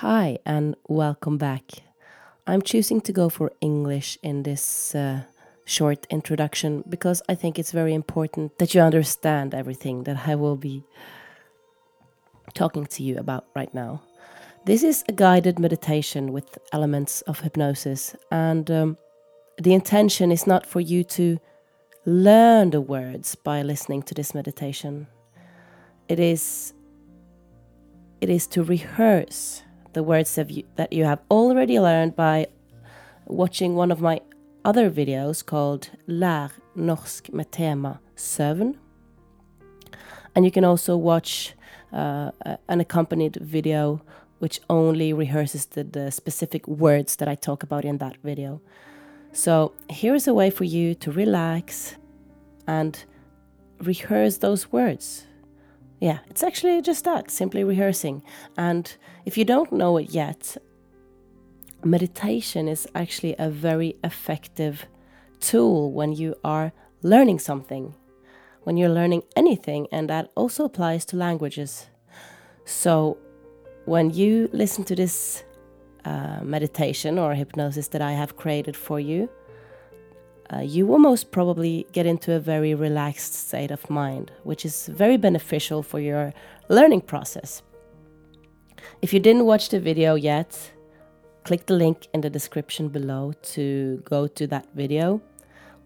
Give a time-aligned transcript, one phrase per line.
[0.00, 1.82] Hi, and welcome back.
[2.46, 5.24] I'm choosing to go for English in this uh,
[5.66, 10.56] short introduction because I think it's very important that you understand everything that I will
[10.56, 10.84] be
[12.54, 14.00] talking to you about right now.
[14.64, 18.96] This is a guided meditation with elements of hypnosis, and um,
[19.58, 21.38] the intention is not for you to
[22.06, 25.08] learn the words by listening to this meditation.
[26.08, 26.72] It is
[28.22, 29.62] it is to rehearse
[29.92, 32.46] the words that you, that you have already learned by
[33.26, 34.20] watching one of my
[34.64, 38.00] other videos called Lær norsk med tema.
[40.34, 41.54] And you can also watch
[41.92, 42.30] uh,
[42.68, 44.00] an accompanied video
[44.38, 48.60] which only rehearses the, the specific words that I talk about in that video.
[49.32, 51.96] So here's a way for you to relax
[52.66, 53.04] and
[53.78, 55.26] rehearse those words.
[56.00, 58.22] Yeah, it's actually just that, simply rehearsing.
[58.56, 58.92] And
[59.26, 60.56] if you don't know it yet,
[61.84, 64.86] meditation is actually a very effective
[65.40, 67.94] tool when you are learning something,
[68.62, 71.88] when you're learning anything, and that also applies to languages.
[72.64, 73.18] So,
[73.84, 75.44] when you listen to this
[76.04, 79.28] uh, meditation or hypnosis that I have created for you,
[80.52, 84.86] uh, you will most probably get into a very relaxed state of mind, which is
[84.86, 86.32] very beneficial for your
[86.68, 87.62] learning process.
[89.00, 90.72] If you didn't watch the video yet,
[91.44, 95.22] click the link in the description below to go to that video,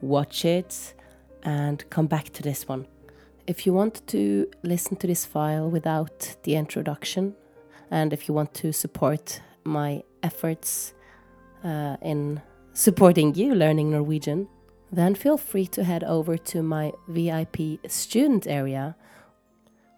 [0.01, 0.95] watch it,
[1.43, 2.87] and come back to this one.
[3.47, 7.35] If you want to listen to this file without the introduction,
[7.91, 10.95] and if you want to support my efforts
[11.63, 12.41] uh, in
[12.73, 14.49] supporting you learning Norwegian,
[14.97, 18.97] then feel free to head over to my VIP student area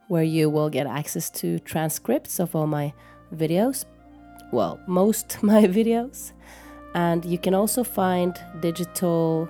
[0.08, 2.92] where you will get access to transcripts of all my
[3.34, 3.84] videos,
[4.52, 6.32] well, most my videos,
[6.94, 9.48] and you can also find digital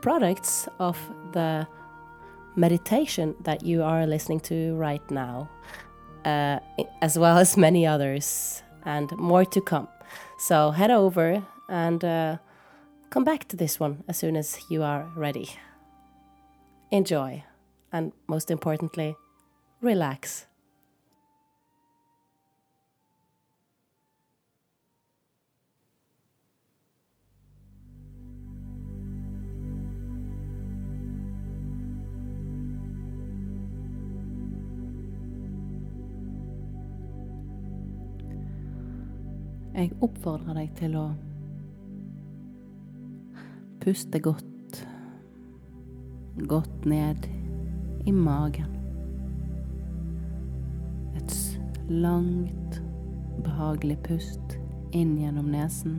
[0.00, 0.98] products of
[1.32, 1.66] the
[2.56, 5.48] meditation that you are listening to right now,
[6.24, 6.58] uh,
[7.00, 9.88] as well as many others, and more to come.
[10.38, 12.36] So head over and uh,
[13.12, 15.50] come back to this one as soon as you are ready.
[16.90, 17.44] Enjoy,
[17.92, 19.14] and most importantly,
[19.82, 20.46] relax.
[39.74, 41.06] Jeg oppfordrer deg til å
[43.82, 44.88] puste godt,
[46.48, 47.16] godt ned
[48.06, 48.76] i magen.
[51.16, 52.82] Et langt,
[53.42, 54.54] behagelig pust
[54.94, 55.98] inn gjennom nesen.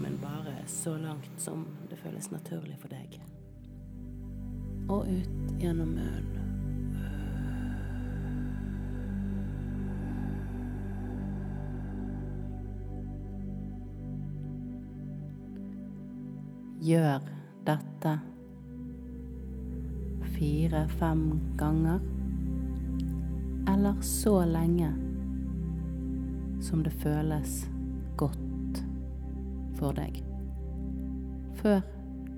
[0.00, 3.20] Men bare så langt som det føles naturlig for deg.
[4.88, 6.37] Og ut gjennom munnen.
[16.78, 17.24] Gjør
[17.66, 18.12] dette
[20.36, 21.24] fire-fem
[21.58, 22.00] ganger,
[23.68, 24.92] eller så lenge
[26.62, 27.64] som det føles
[28.16, 28.82] godt
[29.78, 30.22] for deg,
[31.58, 31.82] før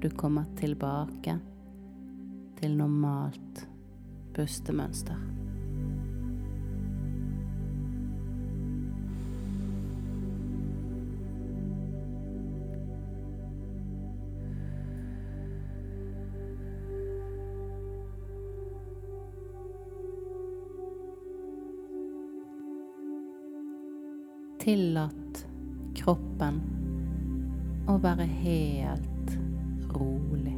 [0.01, 1.37] du kommer tilbake
[2.61, 3.67] til normalt
[4.37, 5.40] pustemønster.
[24.61, 25.47] Tillat
[25.97, 26.59] kroppen
[27.89, 29.31] å være helt
[29.95, 30.53] rolig.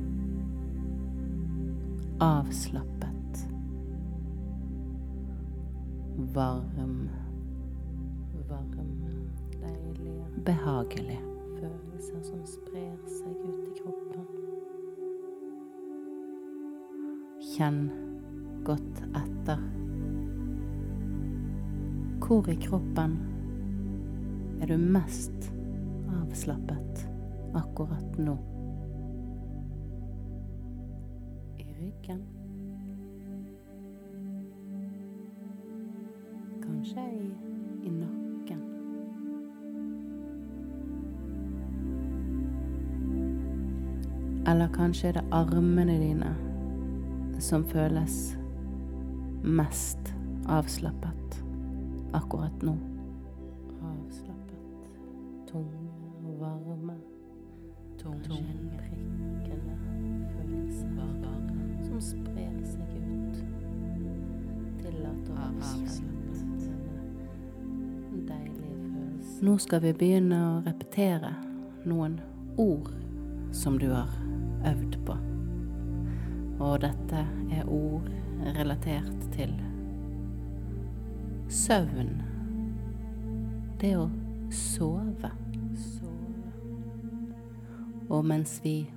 [2.26, 3.44] Avslappet.
[6.34, 6.98] Varm.
[8.50, 8.92] Varm.
[9.62, 10.18] Deilig.
[10.50, 11.22] Behagelig.
[11.60, 14.30] Følelser som sprer seg ut i kroppen.
[17.52, 17.84] Kjenn
[18.66, 19.62] godt etter.
[22.26, 23.20] Hvor i kroppen
[24.62, 25.52] er du mest
[26.22, 27.08] avslappet
[27.54, 28.36] akkurat nå?
[31.58, 32.20] I ryggen?
[36.62, 37.26] Kanskje i,
[37.82, 38.62] i nakken?
[44.46, 46.30] Eller kanskje er det armene dine
[47.42, 48.36] som føles
[49.42, 50.14] mest
[50.46, 51.42] avslappet
[52.14, 52.78] akkurat nå?
[55.54, 55.58] Avslappet.
[55.58, 55.74] Tunge
[56.24, 56.94] og varme.
[58.78, 59.74] Prikkende
[60.32, 60.86] følelser
[61.84, 63.42] som sprer seg ut.
[64.80, 66.70] Tillater avslappet.
[68.12, 69.44] En deilig følelse.
[69.44, 71.34] Nå skal vi begynne å repetere
[71.84, 72.16] noen
[72.56, 72.88] ord
[73.52, 74.08] som du har
[74.72, 75.18] øvd på.
[76.62, 78.08] Og dette er ord
[78.56, 79.52] relatert til
[81.52, 82.16] søvn.
[83.82, 84.08] Det å
[84.52, 85.41] sove.
[88.10, 88.90] Og mens vi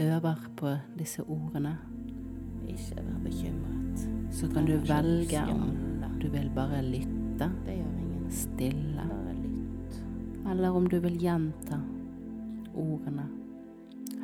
[0.00, 1.76] øver på disse ordene,
[2.68, 4.08] Ikke vær bekymret.
[4.30, 5.70] så kan du velge om
[6.20, 8.30] du vil bare lytte Det gjør ingen.
[8.30, 9.06] stille,
[10.50, 11.80] eller om du vil gjenta
[12.74, 13.24] ordene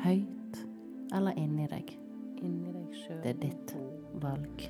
[0.03, 0.65] høyt
[1.13, 1.97] eller inni deg.
[3.23, 3.75] Det er ditt
[4.21, 4.69] valg.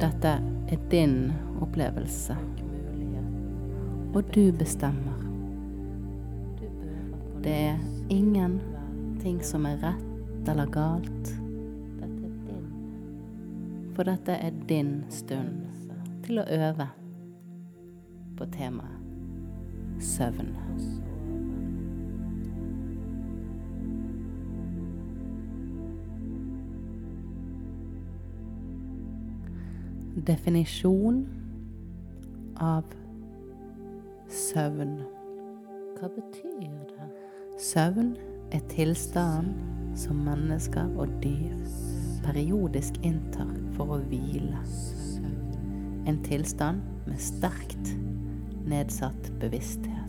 [0.00, 0.28] Dette
[0.68, 2.36] er din opplevelse,
[4.14, 5.31] og du bestemmer.
[7.42, 7.78] Det er
[8.10, 8.60] ingen
[9.20, 11.32] ting som er rett eller galt,
[13.96, 15.66] for dette er din stund
[16.22, 16.86] til å øve
[18.38, 19.02] på temaet
[20.02, 20.54] søvn.
[30.26, 31.24] Definisjon
[32.62, 32.84] av
[34.30, 35.00] søvn.
[35.98, 36.81] Hva betyr?
[37.62, 38.16] Søvn
[38.52, 39.52] er tilstanden
[39.94, 41.60] som mennesker og dyr
[42.24, 44.58] periodisk inntar for å hvile.
[46.10, 47.92] En tilstand med sterkt
[48.66, 50.01] nedsatt bevissthet.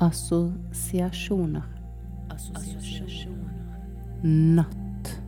[0.00, 1.64] Assosiasjoner.
[4.22, 5.20] Natt.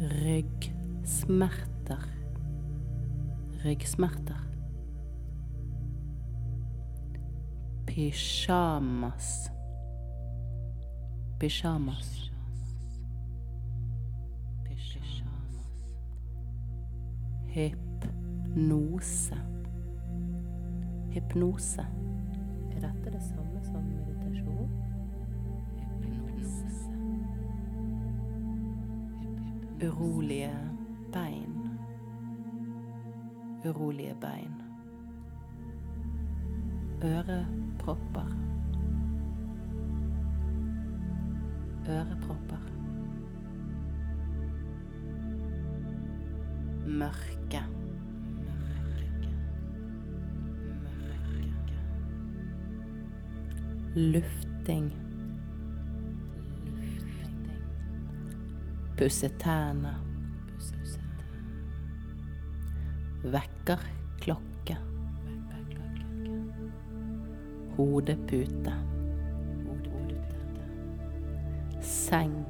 [0.00, 1.98] Ryggsmerter.
[3.62, 4.40] Ryggsmerter.
[7.86, 9.50] Pysjamas.
[11.38, 12.35] Pysjamas.
[17.56, 19.36] Hypnose.
[21.10, 21.86] Hypnose.
[22.70, 24.68] Er dette det samme som meditasjon?
[26.02, 26.68] Hypnose.
[29.86, 30.52] Urolige
[31.12, 31.56] bein.
[33.64, 34.62] Urolige bein.
[37.02, 38.36] Ørepropper.
[41.88, 42.75] Ørepropper.
[46.96, 47.60] Mørke.
[53.94, 54.92] Lufting.
[58.96, 59.94] Pusse tærne.
[63.24, 64.76] Vekkerklokke.
[67.76, 68.74] Hodepute.
[71.80, 72.44] Seng.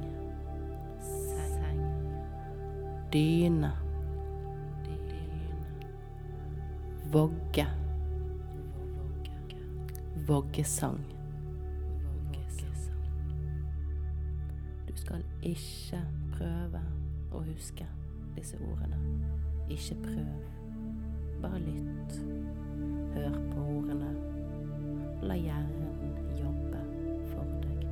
[3.13, 3.86] Dyne.
[7.11, 7.67] Vogge.
[10.27, 10.99] Voggesang.
[14.87, 16.01] Du skal ikke
[16.33, 16.81] prøve
[17.31, 17.87] å huske
[18.35, 18.99] disse ordene.
[19.71, 20.33] Ikke prøv.
[21.41, 22.17] Bare lytt.
[23.15, 24.11] Hør på ordene.
[25.23, 26.81] La hjernen jobbe
[27.31, 27.87] for deg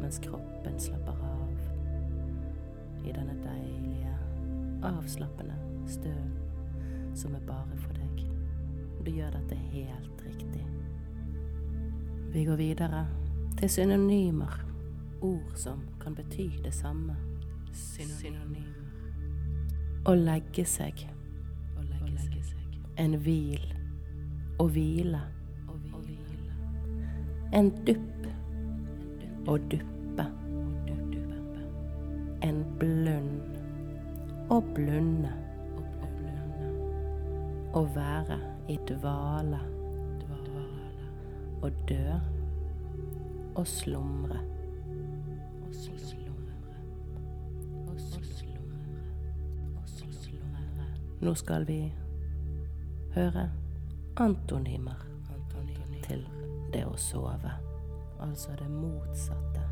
[0.00, 4.12] mens kroppen slapper av i denne deilige,
[4.84, 5.56] avslappende
[5.88, 6.34] støen
[7.16, 8.05] som er bare for deg.
[9.06, 10.64] Du gjør dette helt riktig.
[12.32, 13.04] Vi går videre
[13.58, 14.64] til synonymer.
[15.22, 17.14] Ord som kan bety det samme.
[17.70, 18.64] Synonymer.
[20.10, 21.04] Å legge seg.
[22.98, 23.62] En hvil.
[24.58, 25.22] Å hvile.
[27.54, 28.26] En dupp.
[29.46, 30.26] Å duppe.
[32.42, 33.62] En blund.
[34.50, 35.32] Å blunde.
[37.70, 39.60] Å være i dvale.
[41.62, 42.18] Å dø.
[43.56, 44.42] Å slumre.
[51.26, 51.78] Nå skal vi
[53.14, 53.46] høre
[54.20, 55.00] antonymer
[56.04, 56.20] til
[56.74, 57.54] det å sove.
[58.22, 59.64] Altså det motsatte.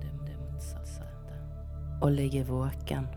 [0.00, 1.36] Det, det motsatte.
[2.00, 3.10] Å ligge våken.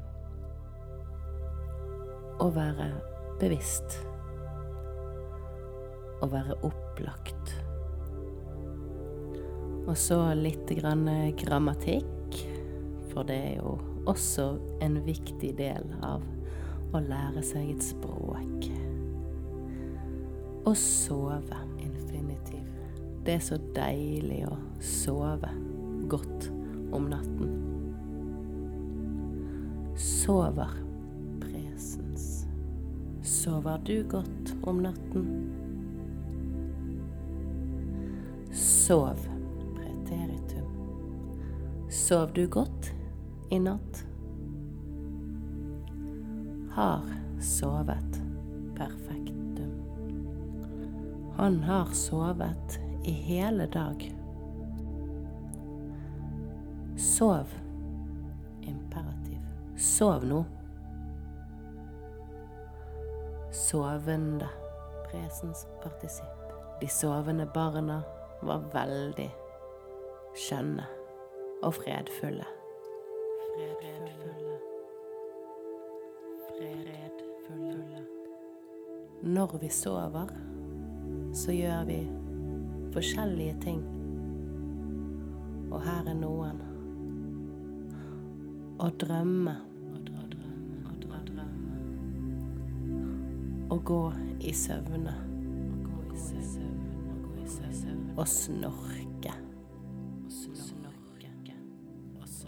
[2.42, 2.90] Å være
[3.40, 4.02] bevisst.
[6.24, 7.56] Å være opplagt.
[9.86, 11.06] Og så litt grann
[11.38, 12.40] grammatikk,
[13.12, 13.76] for det er jo
[14.10, 14.56] også
[14.86, 16.24] en viktig del av
[16.96, 18.70] å lære seg et språk.
[20.66, 21.62] Å sove.
[21.84, 22.64] Infinitiv.
[23.26, 25.52] Det er så deilig å sove
[26.10, 26.50] godt
[26.96, 27.54] om natten.
[30.00, 30.74] Sover.
[31.44, 32.46] Presens.
[33.26, 35.65] Sover du godt om natten?
[38.88, 39.18] Sov.
[39.76, 40.68] Preteritum.
[41.90, 42.92] Sov du godt
[43.50, 44.06] i natt?
[46.72, 47.02] Har
[47.42, 48.22] sovet.
[48.78, 49.72] Perfektum.
[51.36, 54.16] Han har sovet i hele dag.
[56.98, 57.46] Sov.
[58.62, 59.42] Imperativ.
[59.78, 60.44] Sov nå.
[63.52, 64.50] Sovende.
[65.10, 66.54] Presens partisipp.
[66.82, 68.04] De sovende barna
[68.48, 69.30] var veldig
[70.36, 70.86] skjønne
[71.64, 72.46] og fredfulle.
[73.56, 74.58] Fredfulle.
[76.50, 78.06] Fredfulle.
[79.24, 80.34] Når vi sover,
[81.34, 82.00] så gjør vi
[82.94, 83.84] forskjellige ting.
[85.72, 86.62] Og her er noen.
[88.80, 89.56] Å drømme.
[93.70, 94.04] Å gå
[94.46, 95.16] i søvne.
[95.96, 96.95] Å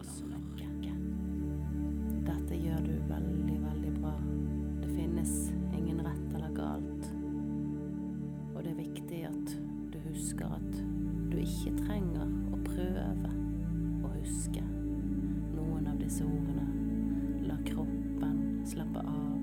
[0.07, 0.93] snorke.
[2.27, 4.13] Dette gjør du veldig, veldig bra.
[4.81, 5.33] Det finnes
[5.77, 7.09] ingen rett eller galt.
[8.55, 9.55] Og det er viktig at
[9.93, 10.81] du husker at
[11.31, 13.31] du ikke trenger å prøve
[14.01, 14.63] å huske
[15.53, 16.67] noen av disse ordene.
[17.47, 19.36] La kroppen slappe av.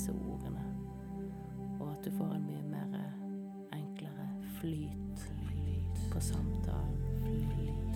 [0.00, 0.62] disse ordene.
[1.80, 2.94] Og at du får en mye mer
[3.76, 5.24] enklere flyt
[6.12, 6.96] på samtalen.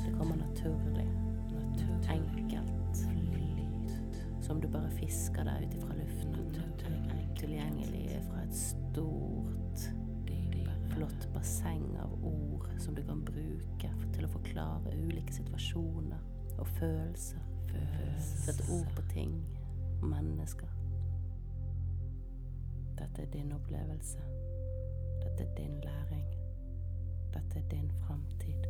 [0.04, 1.08] Det kommer naturlig.
[2.10, 3.06] Enkelt.
[4.44, 6.52] Som du bare fisker deg ut ifra luften.
[7.40, 9.88] Tilgjengelig fra et stort,
[10.92, 17.50] flott basseng av ord som du kan bruke til å forklare ulike situasjoner og følelser.
[18.20, 19.34] Sette ord på ting
[20.04, 20.73] mennesker.
[22.98, 24.18] Dette er din opplevelse.
[25.22, 26.26] Dette er din læring.
[27.34, 28.64] Dette er din framtid.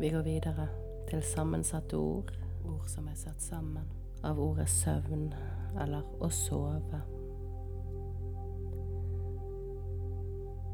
[0.00, 0.68] Vi går videre
[1.10, 2.32] til sammensatte ord.
[2.64, 3.88] Ord som er satt sammen
[4.24, 5.32] av ordet søvn
[5.80, 7.00] eller å sove.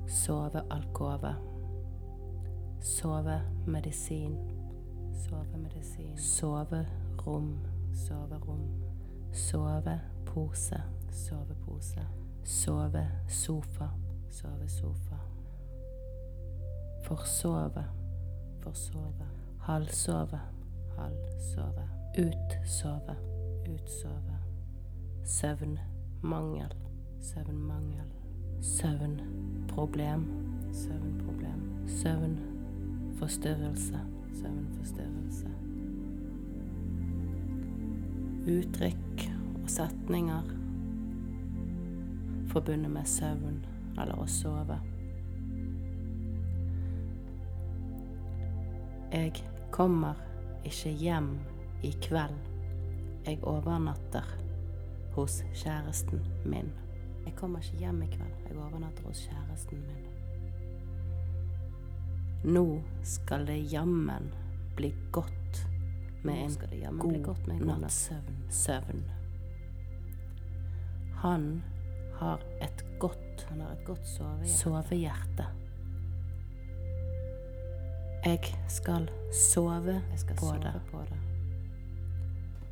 [0.07, 1.35] Sovealkove.
[2.81, 4.37] Sovemedisin.
[5.25, 6.17] Sovemedisin.
[6.17, 7.55] Soverom.
[7.93, 8.67] Soverom.
[9.33, 10.94] Sovepose.
[11.15, 12.01] Sovepose.
[12.45, 13.89] Sovesofa.
[14.31, 15.19] Sovesofa.
[17.03, 17.85] Forsove.
[18.61, 19.27] Forsove.
[19.59, 20.41] Halvsove.
[20.97, 21.89] Halvsove.
[22.19, 23.17] Utsove.
[23.75, 24.39] Utsove.
[25.25, 26.75] Søvnmangel.
[27.21, 28.13] Søvnmangel.
[28.61, 30.27] Søvnproblem.
[30.73, 31.89] Søvnproblem.
[31.89, 34.01] Søvnforstyrrelse.
[34.33, 35.49] Søvnforstyrrelse.
[38.47, 39.31] Uttrykk
[39.63, 40.64] og setninger
[42.55, 43.57] forbundet med søvn
[43.99, 44.77] eller å sove.
[49.15, 49.33] Jeg
[49.75, 50.19] kommer
[50.67, 51.33] ikke hjem
[51.83, 52.39] i kveld.
[53.27, 54.27] Jeg overnatter
[55.17, 56.71] hos kjæresten min.
[57.25, 58.39] Jeg kommer ikke hjem i kveld.
[58.49, 60.07] Jeg overnatter hos kjæresten min.
[62.55, 62.67] Nå
[63.03, 64.31] skal det jammen
[64.77, 65.67] bli godt
[66.23, 68.43] med en god natts søvn.
[68.51, 69.05] søvn.
[71.23, 71.63] Han
[72.19, 74.59] har et godt, har et godt sovehjerte.
[74.59, 75.47] sovehjerte.
[78.25, 80.81] Jeg skal sove, Jeg skal på, sove det.
[80.91, 81.19] på det.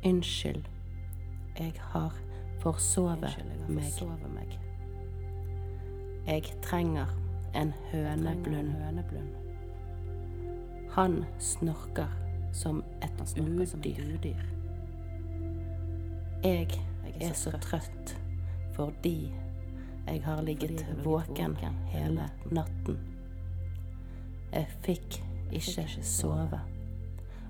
[0.09, 0.63] Unnskyld.
[1.59, 2.13] Jeg har
[2.59, 4.29] forsovet meg.
[4.33, 4.59] meg.
[6.27, 7.05] Jeg trenger
[7.55, 8.73] en høneblund.
[10.91, 12.07] Han snorker
[12.53, 14.15] som et som udyr.
[14.15, 14.43] udyr.
[16.43, 16.67] Jeg
[17.21, 18.17] er så trøtt
[18.73, 19.33] fordi
[20.07, 21.55] jeg har ligget våken
[21.93, 22.99] hele natten.
[24.53, 25.19] Jeg fikk
[25.51, 26.59] ikke sove,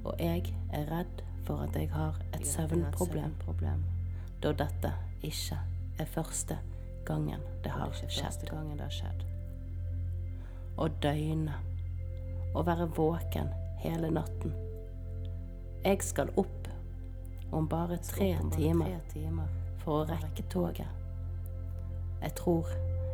[0.03, 3.33] og jeg er redd for at jeg har et søvnproblem,
[4.43, 5.59] da dette ikke
[5.99, 6.57] er første
[7.05, 7.91] gangen det har
[8.89, 9.25] skjedd.
[10.77, 11.57] Å døgne,
[12.55, 13.51] å være våken
[13.83, 14.53] hele natten.
[15.83, 16.69] Jeg skal opp
[17.51, 18.99] om bare Tre timer.
[19.83, 21.02] for å rekke toget.
[22.23, 22.67] Jeg tror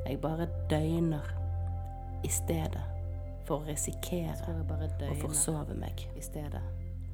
[0.06, 1.25] jeg bare døgner
[2.24, 2.84] i stedet
[3.46, 4.36] for å risikere
[5.10, 6.06] å forsove meg.
[6.18, 6.62] i stedet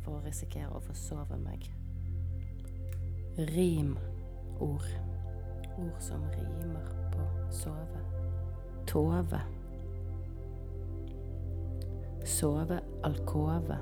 [0.04, 1.70] for å risikere å forsove meg.
[3.38, 4.92] Rimord.
[5.76, 8.04] Ord som rimer på sove.
[8.88, 9.42] Tove.
[12.24, 13.80] Sove alkove.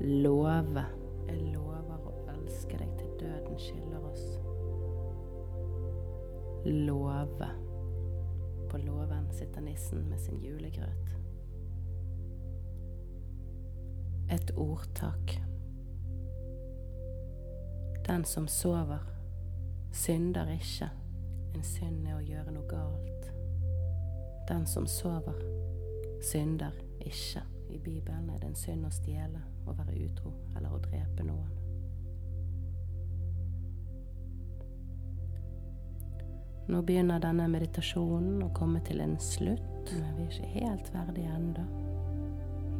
[0.00, 0.86] Love.
[1.26, 4.41] Jeg lover å elske deg til døden skiller oss.
[6.64, 7.48] Love.
[8.70, 11.16] På låven sitter nissen med sin julegrøt.
[14.30, 15.42] Et ordtak.
[18.06, 18.98] Den som sover,
[19.92, 20.90] synder ikke.
[21.54, 23.32] En synd er å gjøre noe galt.
[24.48, 25.42] Den som sover,
[26.22, 27.42] synder ikke.
[27.70, 31.61] I Bibelen er det en synd å stjele, å være utro eller å drepe noen.
[36.66, 39.90] Nå begynner denne meditasjonen å komme til en slutt.
[39.90, 41.64] Men vi er ikke helt ferdige ennå.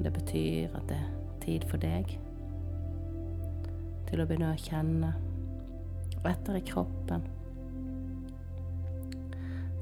[0.02, 1.10] Det betyr at det er
[1.42, 2.16] tid for deg
[4.08, 5.12] til å begynne å kjenne
[6.28, 7.24] etter i kroppen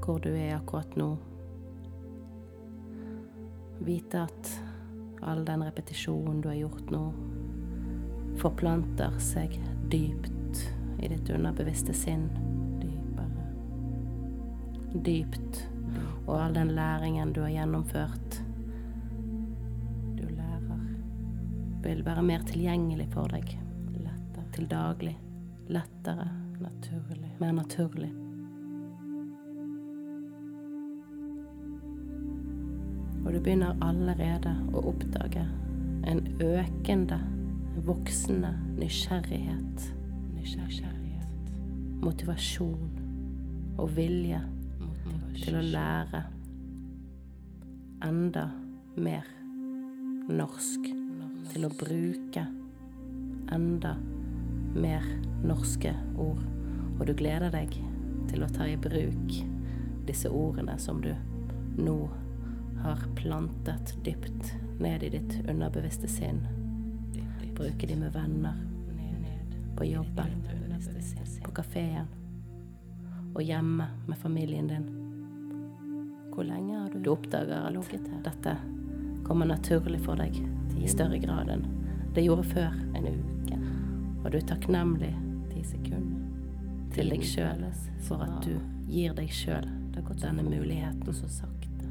[0.00, 1.11] hvor du er akkurat nå.
[3.85, 4.52] Vite at
[5.23, 7.02] all den repetisjonen du har gjort nå,
[8.40, 9.55] forplanter seg
[9.92, 10.64] dypt
[10.98, 12.27] i ditt underbevisste sinn.
[14.94, 15.70] Dypt.
[16.26, 18.42] Og all den læringen du har gjennomført,
[20.18, 20.81] Du lærer
[21.83, 23.57] vil være mer tilgjengelig for deg
[23.96, 25.18] lettere, til daglig.
[25.68, 26.29] Lettere,
[26.61, 27.31] naturlig.
[27.40, 28.11] mer naturlig.
[33.24, 35.44] Og du begynner allerede å oppdage
[36.09, 37.20] en økende,
[37.87, 39.90] voksende nysgjerrighet,
[40.35, 41.53] Nysgjerrighet.
[42.03, 44.40] motivasjon og vilje
[45.40, 46.22] til å lære
[48.05, 48.46] enda
[49.00, 49.26] mer
[50.31, 50.88] norsk.
[51.50, 52.44] Til å bruke
[53.50, 53.96] enda
[54.76, 55.07] mer
[55.42, 56.42] norske ord.
[56.98, 57.74] Og du gleder deg
[58.31, 59.37] til å ta i bruk
[60.07, 61.11] disse ordene som du
[61.81, 61.98] nå
[62.85, 66.40] har plantet dypt ned i ditt underbevisste sinn.
[67.57, 68.57] Bruke de med venner,
[69.76, 70.40] på jobben,
[71.44, 72.09] på kafeen
[73.35, 75.10] og hjemme med familien din.
[76.31, 77.66] Hvor lenge har du Du oppdager
[78.19, 78.57] at dette
[79.27, 80.37] kommer naturlig for deg
[80.81, 81.66] i større grad enn
[82.14, 82.75] det gjorde før.
[82.99, 83.59] En uke?
[84.25, 85.12] Og du er takknemlig
[86.95, 87.64] til deg sjøl
[88.07, 88.57] for at du
[88.90, 89.69] gir deg sjøl
[90.23, 91.03] denne muligheten.
[91.14, 91.90] så sakte.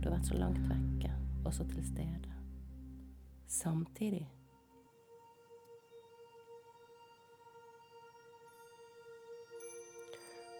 [0.00, 1.12] Du har vært så langt vekke,
[1.44, 2.34] og så til stede.
[3.48, 4.26] Samtidig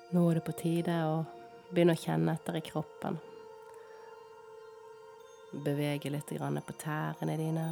[0.09, 1.38] Nå er det på tide å
[1.71, 3.19] begynne å kjenne etter i kroppen.
[5.65, 7.67] Bevege litt på tærne dine.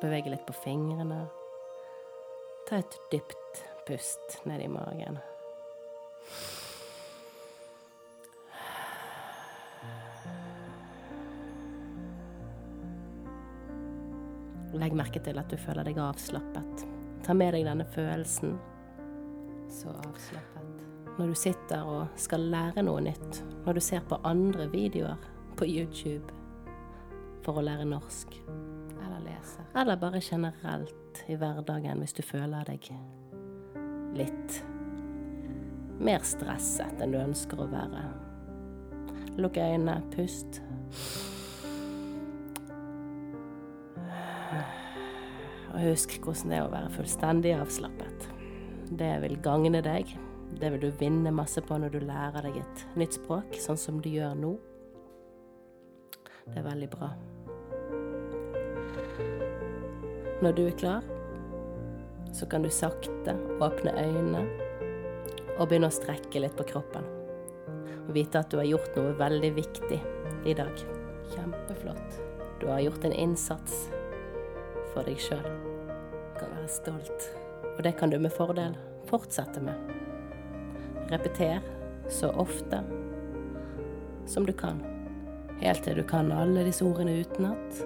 [0.00, 1.24] Bevege litt på fingrene.
[2.68, 5.20] Ta et dypt pust ned i magen.
[14.74, 16.86] Legg merke til at du føler deg avslappet.
[17.24, 18.58] Ta med deg denne følelsen
[19.72, 20.93] Så avslappet.
[21.18, 23.42] Når du sitter og skal lære noe nytt.
[23.64, 25.20] Når du ser på andre videoer
[25.58, 26.34] på YouTube
[27.44, 28.34] for å lære norsk.
[28.98, 29.66] Eller leser.
[29.76, 32.90] Eller bare generelt i hverdagen hvis du føler deg
[34.14, 34.60] litt
[36.04, 38.04] mer stresset enn du ønsker å være.
[39.38, 40.60] Lukk øynene, pust.
[45.74, 48.28] Og husk hvordan det er å være fullstendig avslappet.
[48.94, 50.14] Det vil gagne deg.
[50.60, 54.00] Det vil du vinne masse på når du lærer deg et nytt språk, sånn som
[54.02, 54.52] du gjør nå.
[56.44, 57.10] Det er veldig bra.
[60.44, 61.06] Når du er klar,
[62.34, 64.44] så kan du sakte åpne øynene
[65.58, 67.06] og begynne å strekke litt på kroppen.
[68.04, 70.00] Og vite at du har gjort noe veldig viktig
[70.44, 70.86] i dag.
[71.32, 72.18] Kjempeflott.
[72.60, 73.86] Du har gjort en innsats
[74.92, 75.44] for deg sjøl.
[75.44, 77.30] Du kan være stolt,
[77.74, 78.76] og det kan du med fordel
[79.08, 79.94] fortsette med.
[81.14, 81.60] Repeter
[82.10, 82.80] så ofte
[84.26, 84.80] som du kan,
[85.60, 87.84] helt til du kan alle disse ordene utenat.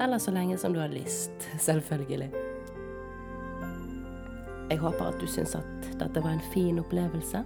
[0.00, 1.32] Eller så lenge som du har lyst,
[1.68, 2.30] selvfølgelig.
[4.70, 7.44] Jeg håper at du syns at dette var en fin opplevelse,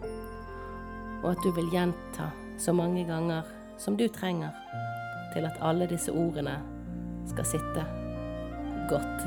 [1.25, 2.31] og at du vil gjenta
[2.61, 3.43] så mange ganger
[3.81, 4.55] som du trenger
[5.35, 6.61] til at alle disse ordene
[7.27, 7.87] skal sitte
[8.93, 9.27] godt,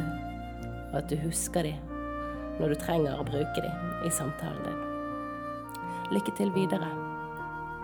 [0.93, 1.75] og at du husker de
[2.61, 3.73] når du trenger å bruke de
[4.07, 4.86] i samtalen din.
[6.07, 6.87] Lykke til videre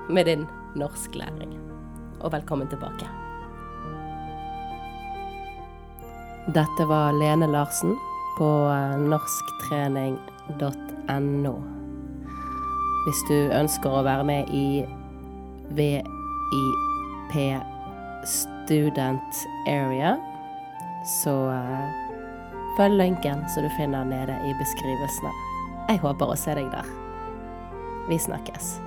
[0.09, 0.47] med din
[0.79, 1.59] norsklæring,
[2.21, 3.07] og velkommen tilbake.
[6.55, 7.97] Dette var Lene Larsen
[8.37, 11.55] på eh, norsktrening.no.
[13.03, 14.87] Hvis du ønsker å være med i
[15.75, 17.35] VIP
[18.23, 19.35] Student
[19.67, 20.15] Area,
[21.19, 21.91] så uh,
[22.79, 25.31] følg linken som du finner nede i beskrivelsene.
[25.89, 27.02] Jeg håper å se deg der.
[28.07, 28.79] Vi snakkes.